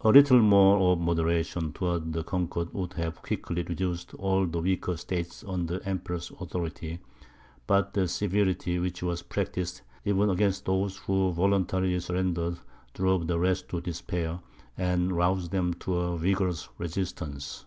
[0.00, 4.96] A little more of moderation towards the conquered, would have quickly reduced all the weaker
[4.96, 7.00] states under the Emperor's authority;
[7.66, 12.56] but the severity which was practised, even against those who voluntarily surrendered,
[12.94, 14.40] drove the rest to despair,
[14.78, 17.66] and roused them to a vigorous resistance.